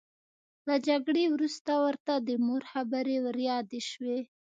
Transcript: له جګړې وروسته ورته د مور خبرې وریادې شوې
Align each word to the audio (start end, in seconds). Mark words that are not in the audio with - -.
له 0.67 0.75
جګړې 0.87 1.25
وروسته 1.33 1.71
ورته 1.85 2.13
د 2.27 2.29
مور 2.45 2.61
خبرې 2.71 3.17
وریادې 3.25 3.81
شوې 3.89 4.19